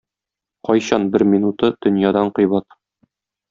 Кайчан 0.69 1.05
бер 1.17 1.25
минуты 1.35 1.71
дөньядан 1.87 2.35
кыйбат. 2.41 2.79